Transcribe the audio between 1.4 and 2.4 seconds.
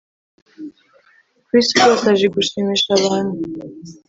Chris rwose azi